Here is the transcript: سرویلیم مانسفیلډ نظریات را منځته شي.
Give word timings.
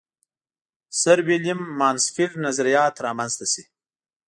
سرویلیم 1.01 1.61
مانسفیلډ 1.79 2.33
نظریات 2.45 2.95
را 3.05 3.11
منځته 3.19 3.45
شي. 3.53 3.63